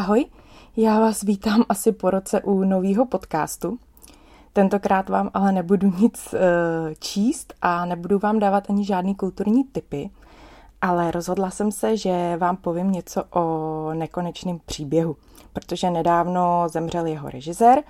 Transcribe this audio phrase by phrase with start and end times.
[0.00, 0.26] ahoj.
[0.76, 3.78] Já vás vítám asi po roce u nového podcastu.
[4.52, 6.40] Tentokrát vám ale nebudu nic uh,
[6.98, 10.10] číst a nebudu vám dávat ani žádný kulturní typy,
[10.80, 15.16] ale rozhodla jsem se, že vám povím něco o nekonečném příběhu,
[15.52, 17.82] protože nedávno zemřel jeho režisér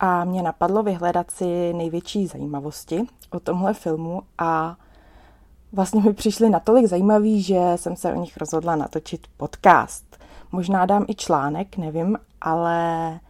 [0.00, 4.76] a mě napadlo vyhledat si největší zajímavosti o tomhle filmu a
[5.72, 10.13] vlastně mi přišly natolik zajímavý, že jsem se o nich rozhodla natočit podcast.
[10.54, 13.20] Možná dám i článek, nevím, ale,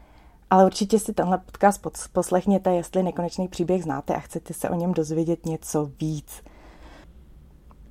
[0.50, 4.92] ale určitě si tenhle podcast poslechněte, jestli nekonečný příběh znáte a chcete se o něm
[4.92, 6.42] dozvědět něco víc.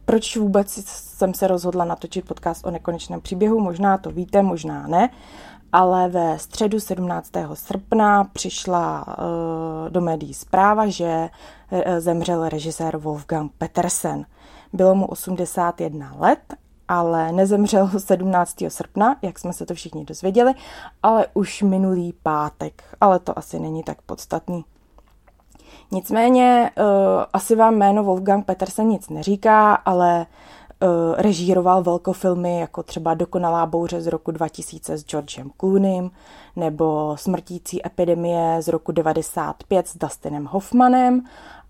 [0.05, 3.59] Proč vůbec jsem se rozhodla natočit podcast o nekonečném příběhu?
[3.59, 5.09] Možná to víte, možná ne,
[5.71, 7.31] ale ve středu 17.
[7.53, 11.29] srpna přišla uh, do médií zpráva, že
[11.69, 14.25] uh, zemřel režisér Wolfgang Petersen.
[14.73, 16.39] Bylo mu 81 let,
[16.87, 18.55] ale nezemřel 17.
[18.67, 20.53] srpna, jak jsme se to všichni dozvěděli,
[21.03, 24.65] ale už minulý pátek, ale to asi není tak podstatný.
[25.91, 26.85] Nicméně uh,
[27.33, 30.25] asi vám jméno Wolfgang Petersen nic neříká, ale
[30.83, 36.11] uh, režíroval velkofilmy jako třeba Dokonalá bouře z roku 2000 s Georgem Clooneym
[36.55, 41.23] nebo Smrtící epidemie z roku 95 s Dustinem Hoffmanem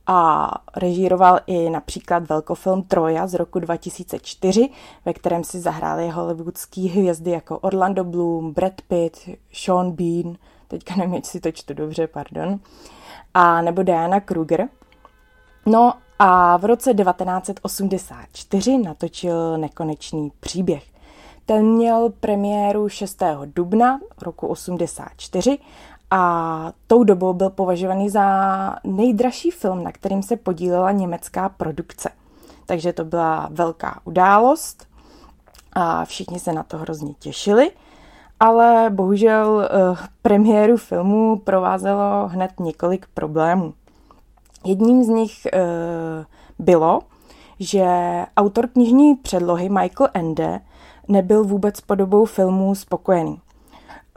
[0.08, 4.70] a režíroval i například velkofilm Troja z roku 2004,
[5.06, 10.36] ve kterém si zahráli hollywoodský hvězdy jako Orlando Bloom, Brad Pitt, Sean Bean,
[10.68, 12.60] teďka nevím, jestli to čtu dobře, pardon,
[13.34, 14.70] a nebo Diana Kruger.
[15.66, 20.84] No a v roce 1984 natočil Nekonečný příběh.
[21.46, 23.24] Ten měl premiéru 6.
[23.46, 25.58] dubna roku 84
[26.16, 32.10] a tou dobou byl považovaný za nejdražší film, na kterým se podílela německá produkce.
[32.66, 34.88] Takže to byla velká událost
[35.74, 37.72] a všichni se na to hrozně těšili,
[38.40, 43.74] ale bohužel eh, premiéru filmu provázelo hned několik problémů.
[44.66, 45.60] Jedním z nich eh,
[46.60, 47.02] bylo,
[47.60, 47.86] že
[48.38, 50.60] autor knižní předlohy Michael Ende
[51.08, 53.43] nebyl vůbec podobou filmu spokojený.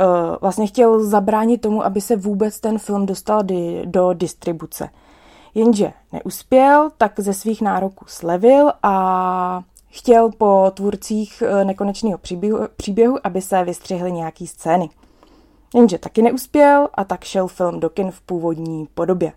[0.01, 4.89] Eh, vlastně chtěl zabránit tomu, aby se vůbec ten film dostal di, do distribuce.
[5.55, 13.19] Jenže neuspěl, tak ze svých nároků slevil a chtěl po tvůrcích eh, nekonečného příběhu, příběhu,
[13.25, 14.91] aby se vystřihly nějaký scény.
[15.75, 19.33] Jenže taky neuspěl a tak šel film do kin v původní podobě.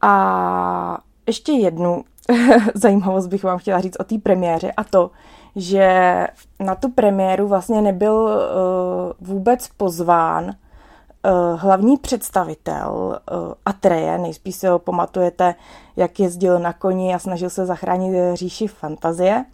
[0.00, 2.04] A ještě jednu
[2.74, 5.10] zajímavost bych vám chtěla říct o té premiéře a to,
[5.58, 6.26] že
[6.60, 14.66] na tu premiéru vlastně nebyl uh, vůbec pozván uh, hlavní představitel uh, Atreje, nejspíš si
[14.66, 15.54] ho pamatujete,
[15.96, 19.44] jak jezdil na koni a snažil se zachránit říši fantazie.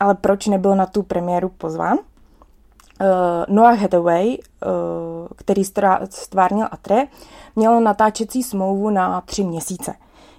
[0.00, 1.98] Ale proč nebyl na tu premiéru pozván?
[1.98, 4.38] Uh, Noah Hathaway, uh,
[5.36, 5.62] který
[6.10, 7.02] stvárnil Atre,
[7.56, 9.94] měl natáčecí smlouvu na tři měsíce.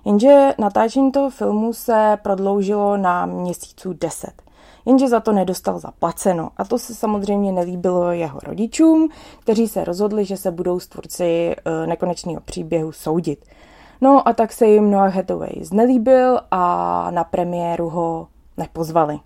[0.06, 4.49] Jenže natáčení toho filmu se prodloužilo na měsíců deset
[4.86, 6.50] jenže za to nedostal zaplaceno.
[6.58, 9.10] A to se samozřejmě nelíbilo jeho rodičům,
[9.40, 13.46] kteří se rozhodli, že se budou s tvůrci eh, nekonečného příběhu soudit.
[14.02, 19.20] No a tak se jim Noah Hathaway znelíbil a na premiéru ho nepozvali.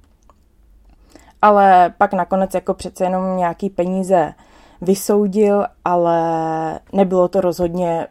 [1.42, 4.34] Ale pak nakonec jako přece jenom nějaký peníze
[4.82, 6.20] vysoudil, ale
[6.94, 8.08] nebylo to rozhodně,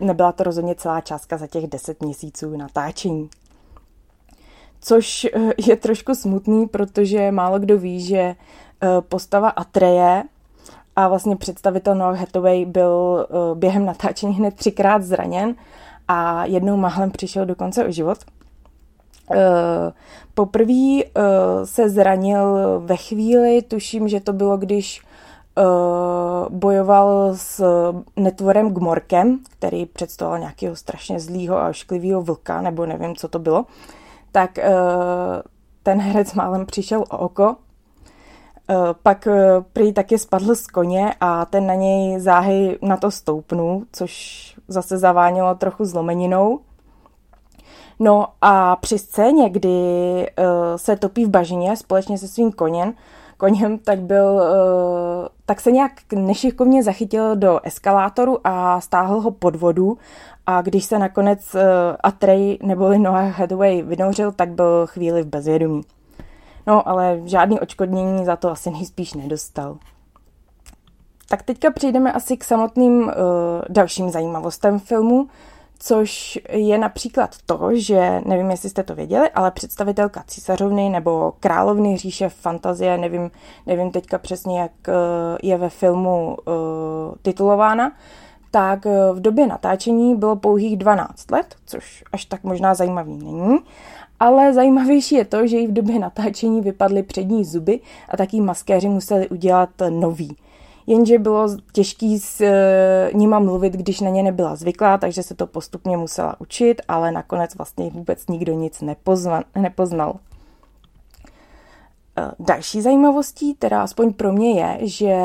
[0.00, 3.30] eh, nebyla to rozhodně celá částka za těch 10 měsíců natáčení
[4.84, 8.36] což eh, je trošku smutný, protože málo kdo ví, že eh,
[9.08, 10.22] postava Atreje
[10.96, 15.54] a vlastně představitel Noah Hathaway byl eh, během natáčení hned třikrát zraněn
[16.08, 18.18] a jednou mahlem přišel dokonce o život.
[20.34, 21.02] Poprvé
[21.64, 25.02] se zranil ve chvíli, tuším, že to bylo, když
[26.48, 27.64] bojoval s
[28.16, 33.66] netvorem Gmorkem, který představoval nějakého strašně zlýho a ošklivého vlka, nebo nevím, co to bylo
[34.34, 34.64] tak uh,
[35.82, 39.34] ten herec málem přišel o oko, uh, pak uh,
[39.72, 44.98] prý taky spadl z koně a ten na něj záhy na to stoupnul, což zase
[44.98, 46.60] zavánilo trochu zlomeninou.
[47.98, 49.78] No a při scéně, kdy
[50.76, 52.94] se topí v bažině společně se svým koněm,
[53.36, 54.42] koněm, tak byl,
[55.46, 59.98] tak se nějak nešikovně zachytil do eskalátoru a stáhl ho pod vodu
[60.46, 61.60] a když se nakonec uh,
[62.02, 65.82] Atrey neboli Noah Hathaway vynouřil, tak byl chvíli v bezvědomí.
[66.66, 69.78] No, ale žádný očkodnění za to asi nejspíš nedostal.
[71.28, 73.12] Tak teďka přejdeme asi k samotným uh,
[73.68, 75.28] dalším zajímavostem filmu,
[75.78, 81.96] což je například to, že, nevím, jestli jste to věděli, ale představitelka císařovny nebo královny
[81.96, 83.30] říše fantazie, nevím,
[83.66, 84.92] nevím teďka přesně, jak eh,
[85.42, 86.54] je ve filmu uh,
[87.22, 87.92] titulována,
[88.54, 93.58] tak eh, v době natáčení bylo pouhých 12 let, což až tak možná zajímavý není.
[94.20, 98.88] Ale zajímavější je to, že i v době natáčení vypadly přední zuby a taky maskéři
[98.88, 100.36] museli udělat nový
[100.86, 105.46] jenže bylo těžký s e, nima mluvit, když na ně nebyla zvyklá, takže se to
[105.46, 110.16] postupně musela učit, ale nakonec vlastně vůbec nikdo nic nepozna, nepoznal.
[112.18, 115.16] E, další zajímavostí, teda aspoň pro mě je, že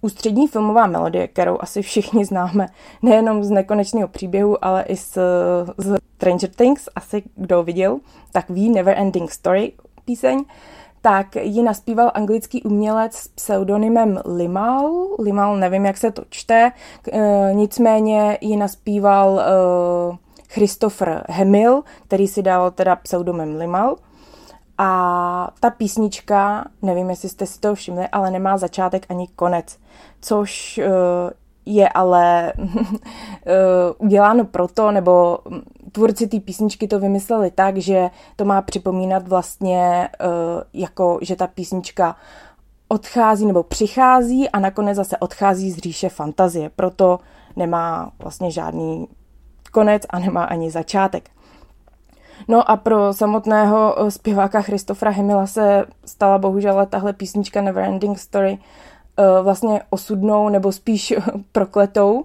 [0.00, 2.68] ústřední filmová melodie, kterou asi všichni známe,
[3.02, 5.18] nejenom z nekonečného příběhu, ale i z,
[5.76, 7.98] z Stranger Things, asi kdo viděl,
[8.32, 9.72] tak ví Never Ending Story
[10.04, 10.44] píseň,
[11.02, 15.06] tak ji naspíval anglický umělec s pseudonymem Limal.
[15.18, 16.72] Limal, nevím, jak se to čte,
[17.12, 19.44] e, nicméně ji naspíval e,
[20.48, 23.96] Christopher Hemil, který si dal teda pseudonym Limal.
[24.78, 29.78] A ta písnička, nevím, jestli jste si to všimli, ale nemá začátek ani konec,
[30.20, 30.90] což e,
[31.66, 32.52] je ale
[33.98, 35.38] uděláno proto, nebo
[35.92, 41.46] tvůrci té písničky to vymysleli tak, že to má připomínat vlastně uh, jako, že ta
[41.46, 42.16] písnička
[42.88, 46.70] odchází nebo přichází a nakonec zase odchází z říše fantazie.
[46.76, 47.18] Proto
[47.56, 49.08] nemá vlastně žádný
[49.72, 51.30] konec a nemá ani začátek.
[52.48, 58.58] No a pro samotného eh, zpěváka Christofra Hemila se stala bohužel tahle písnička Neverending Story
[59.16, 61.14] eh, vlastně osudnou nebo spíš
[61.52, 62.24] prokletou,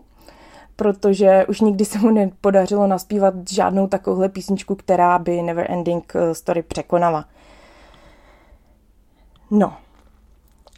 [0.76, 6.36] protože už nikdy se mu nepodařilo naspívat žádnou takovouhle písničku, která by Never Ending eh,
[6.36, 7.26] Story překonala.
[9.52, 9.74] No.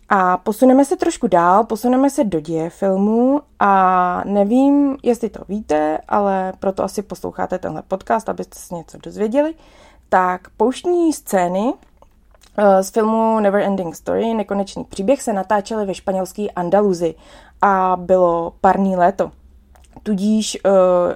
[0.09, 5.97] A posuneme se trošku dál, posuneme se do děje filmu a nevím, jestli to víte,
[6.07, 9.53] ale proto asi posloucháte tenhle podcast, abyste se něco dozvěděli.
[10.09, 11.73] Tak pouštní scény
[12.57, 17.15] eh, z filmu Never Ending Story, Nekonečný příběh, se natáčely ve španělské Andaluzi
[17.61, 19.31] a bylo parní léto.
[20.03, 20.71] Tudíž uh,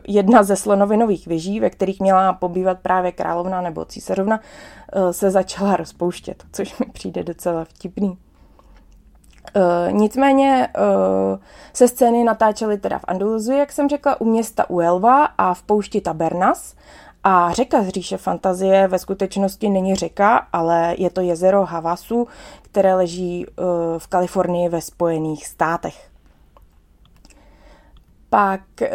[0.08, 5.76] jedna ze slonovinových věží, ve kterých měla pobývat právě královna nebo císařovna, uh, se začala
[5.76, 8.18] rozpouštět, což mi přijde docela vtipný.
[9.56, 11.40] Uh, nicméně uh,
[11.74, 16.02] se scény natáčely teda v Andaluzi, jak jsem řekla, u města Uelva a v poušti
[16.02, 16.76] Tabernas.
[17.24, 22.28] A řeka z říše fantazie ve skutečnosti není řeka, ale je to jezero Havasu,
[22.62, 23.66] které leží uh,
[23.98, 26.10] v Kalifornii ve Spojených státech.
[28.30, 28.88] Pak uh,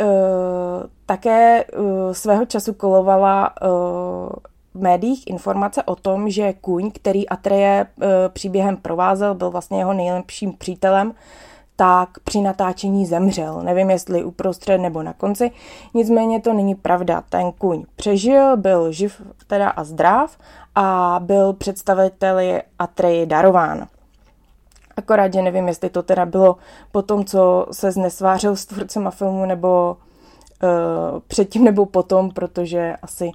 [1.06, 4.28] také uh, svého času kolovala uh,
[4.74, 9.92] v médiích informace o tom, že kůň, který Atreje uh, příběhem provázel, byl vlastně jeho
[9.92, 11.12] nejlepším přítelem,
[11.76, 13.62] tak při natáčení zemřel.
[13.62, 15.50] Nevím, jestli uprostřed nebo na konci.
[15.94, 17.22] Nicméně to není pravda.
[17.28, 20.38] Ten kůň přežil, byl živ teda a zdrav
[20.74, 23.86] a byl představiteli Atreji darován.
[24.96, 26.56] Akorát, že nevím, jestli to teda bylo
[26.92, 29.96] po tom, co se znesvářil s tvůrcema filmu, nebo
[30.62, 33.32] uh, předtím nebo potom, protože asi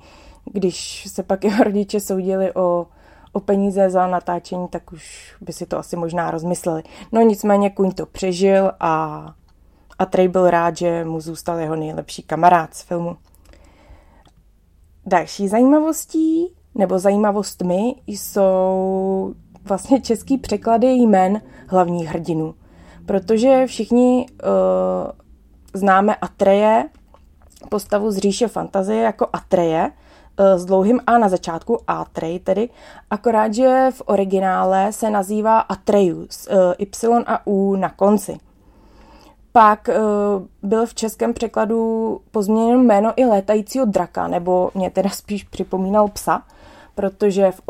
[0.52, 2.88] když se pak jeho rodiče soudili o,
[3.32, 6.84] o peníze za natáčení, tak už by si to asi možná rozmysleli.
[7.12, 9.26] No nicméně Kuň to přežil a,
[10.00, 13.18] a Trey byl rád, že mu zůstal jeho nejlepší kamarád z filmu.
[15.06, 19.34] Další zajímavostí nebo zajímavostmi jsou
[19.64, 22.56] vlastně český překlady jmen hlavních hrdinů.
[23.06, 24.50] Protože všichni uh,
[25.74, 26.90] známe Atreje,
[27.70, 29.92] postavu z říše fantazie jako Atreje,
[30.40, 32.70] s dlouhým A na začátku, Atrej tedy,
[33.10, 38.38] akorát, že v originále se nazývá Atreus, uh, Y a U na konci.
[39.52, 45.44] Pak uh, byl v českém překladu pozměněno jméno i létajícího draka, nebo mě teda spíš
[45.44, 46.44] připomínal psa,
[46.96, 47.62] protože v,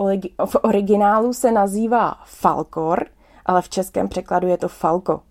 [0.46, 3.06] v originálu se nazývá Falkor,
[3.46, 5.22] ale v českém překladu je to Falko.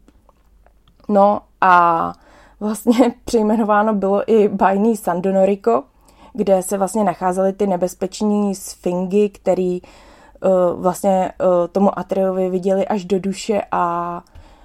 [1.09, 2.13] No a
[2.61, 5.85] vlastně přejmenováno bylo i bajný Sandonorico,
[6.33, 13.05] kde se vlastně nacházely ty nebezpeční sfingy, který uh, vlastně uh, tomu Atreovi viděli až
[13.05, 14.23] do duše a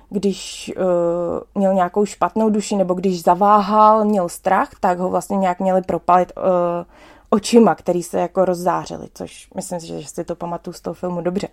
[0.09, 0.83] když uh,
[1.55, 6.31] měl nějakou špatnou duši nebo když zaváhal, měl strach, tak ho vlastně nějak měli propalit
[6.37, 6.43] uh,
[7.33, 11.21] očima, který se jako rozzářily, což myslím si, že si to pamatuju z toho filmu
[11.21, 11.47] dobře.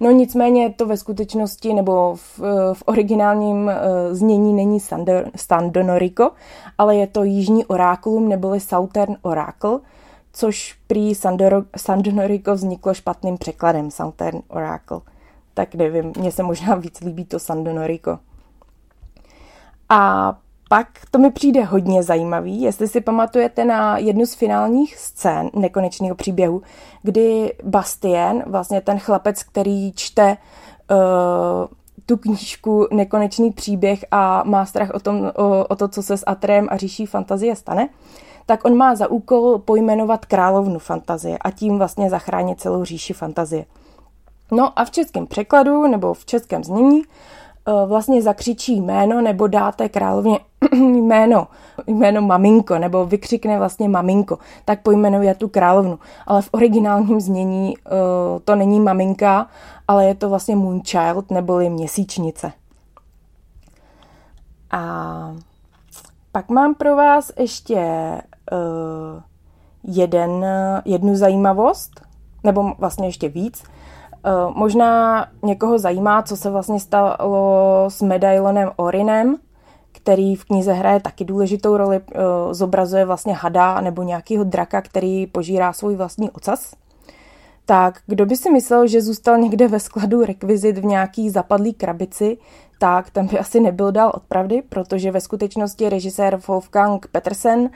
[0.00, 2.40] No nicméně to ve skutečnosti nebo v,
[2.72, 3.72] v originálním uh,
[4.12, 4.80] znění není
[5.36, 6.30] Sandonorico,
[6.78, 9.78] ale je to Jižní orákulum neboli Southern Oracle,
[10.32, 15.00] což prý Sandoro, Sandonorico vzniklo špatným překladem Southern Oracle.
[15.54, 18.18] Tak nevím, mně se možná víc líbí to Sandonorico.
[19.88, 20.32] A
[20.68, 26.14] pak to mi přijde hodně zajímavý, jestli si pamatujete na jednu z finálních scén nekonečného
[26.14, 26.62] příběhu,
[27.02, 30.36] kdy Bastien, vlastně ten chlapec, který čte
[30.90, 30.96] uh,
[32.06, 36.24] tu knížku Nekonečný příběh a má strach o, tom, o, o to, co se s
[36.26, 37.88] Atrem a říší fantazie stane,
[38.46, 43.64] tak on má za úkol pojmenovat královnu fantazie a tím vlastně zachránit celou říši fantazie.
[44.52, 47.02] No a v českém překladu nebo v českém znění
[47.86, 50.38] vlastně zakřičí jméno nebo dáte královně
[50.72, 51.48] jméno,
[51.86, 55.98] jméno maminko, nebo vykřikne vlastně maminko, tak pojmenuje tu královnu.
[56.26, 57.92] Ale v originálním znění uh,
[58.44, 59.46] to není maminka,
[59.88, 62.52] ale je to vlastně Moonchild, neboli měsíčnice.
[64.70, 65.34] A
[66.32, 67.80] pak mám pro vás ještě
[68.52, 69.22] uh,
[69.82, 70.46] jeden,
[70.84, 72.00] jednu zajímavost,
[72.44, 73.62] nebo vlastně ještě víc.
[74.24, 79.36] Eh, možná někoho zajímá, co se vlastně stalo s medailonem Orinem,
[79.92, 82.18] který v knize hraje taky důležitou roli, eh,
[82.50, 86.74] zobrazuje vlastně hada nebo nějakého draka, který požírá svůj vlastní ocas.
[87.66, 92.38] Tak kdo by si myslel, že zůstal někde ve skladu rekvizit v nějaký zapadlý krabici,
[92.78, 97.68] tak tam by asi nebyl dál od pravdy, protože ve skutečnosti režisér Wolfgang Petersen uh,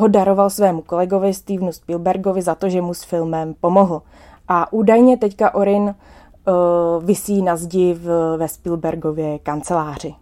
[0.00, 4.02] ho daroval svému kolegovi Stevenu Spielbergovi za to, že mu s filmem pomohl.
[4.48, 10.14] A údajně teďka Orin uh, visí na zdi v, ve Spielbergově kanceláři.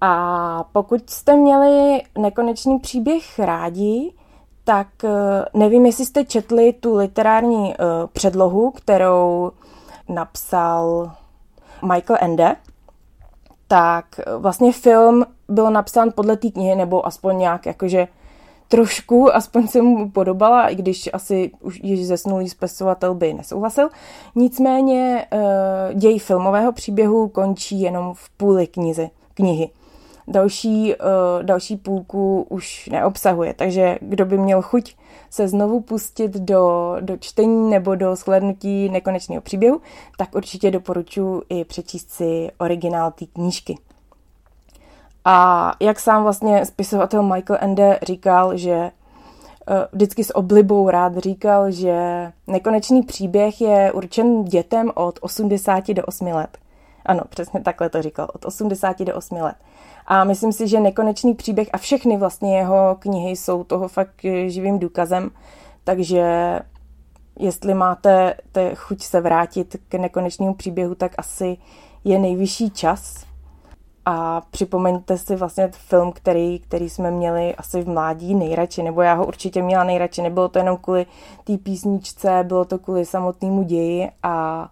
[0.00, 4.12] A pokud jste měli nekonečný příběh rádi,
[4.64, 5.10] tak uh,
[5.60, 7.74] nevím, jestli jste četli tu literární uh,
[8.12, 9.50] předlohu, kterou
[10.08, 11.12] napsal
[11.92, 12.56] Michael Ende,
[13.68, 14.06] tak
[14.38, 18.08] vlastně film byl napsán podle té knihy, nebo aspoň nějak jakože
[18.68, 23.88] trošku, aspoň se mu podobala, i když asi už již zesnulý spisovatel by nesouhlasil.
[24.34, 29.70] Nicméně eh, děj filmového příběhu končí jenom v půli knizy, knihy.
[30.28, 30.96] Další, eh,
[31.42, 34.96] další půlku už neobsahuje, takže kdo by měl chuť
[35.30, 39.80] se znovu pustit do, do čtení nebo do shlednutí nekonečného příběhu,
[40.18, 43.78] tak určitě doporučuji i přečíst si originál té knížky.
[45.30, 51.70] A jak sám vlastně spisovatel Michael Ende říkal, že eh, vždycky s oblibou rád říkal,
[51.70, 51.96] že
[52.46, 56.58] nekonečný příběh je určen dětem od 80 do 8 let.
[57.06, 59.56] Ano, přesně takhle to říkal, od 80 do 8 let.
[60.06, 64.78] A myslím si, že nekonečný příběh a všechny vlastně jeho knihy jsou toho fakt živým
[64.78, 65.30] důkazem,
[65.84, 66.58] takže
[67.38, 71.56] jestli máte te chuť se vrátit k nekonečnému příběhu, tak asi
[72.04, 73.27] je nejvyšší čas,
[74.10, 79.14] a připomeňte si vlastně film, který, který jsme měli asi v mládí nejradši, nebo já
[79.14, 80.22] ho určitě měla nejradši.
[80.22, 81.06] Nebylo to jenom kvůli
[81.44, 84.68] té písničce, bylo to kvůli samotnému ději a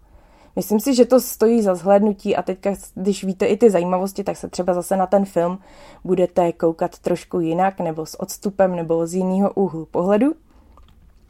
[0.56, 4.36] myslím si, že to stojí za zhlédnutí a teďka, když víte i ty zajímavosti, tak
[4.36, 5.58] se třeba zase na ten film
[6.04, 10.34] budete koukat trošku jinak, nebo s odstupem, nebo z jiného úhlu pohledu.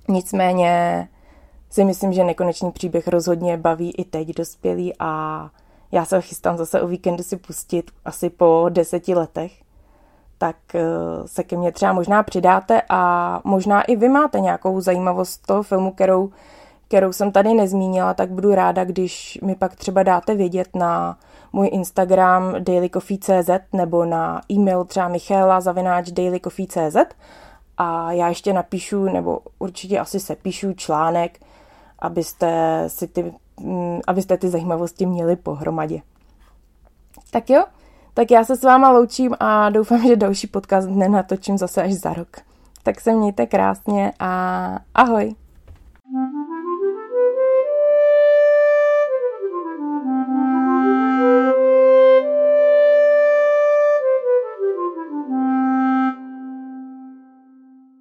[0.09, 1.09] Nicméně
[1.71, 5.51] si myslím, že nekonečný příběh rozhodně baví i teď dospělí a
[5.93, 9.53] já se chystám zase o víkendu si pustit asi po deseti letech,
[10.39, 10.83] tak eh,
[11.27, 15.93] se ke mně třeba možná přidáte a možná i vy máte nějakou zajímavost toho filmu,
[15.93, 16.31] kterou,
[16.89, 21.19] kterou jsem tady nezmínila, tak budu ráda, když mi pak třeba dáte vědět na
[21.53, 26.97] můj Instagram dailycoffee.cz nebo na e-mail třeba Michaela zavináč dailycoffee.cz
[27.79, 31.41] a já ještě napíšu, nebo určitě asi se píšu článek,
[31.99, 33.35] abyste si ty
[34.07, 36.01] abyste ty zajímavosti měli pohromadě.
[37.31, 37.65] Tak jo,
[38.15, 42.13] tak já se s váma loučím a doufám, že další podcast nenatočím zase až za
[42.13, 42.37] rok.
[42.83, 45.35] Tak se mějte krásně a ahoj!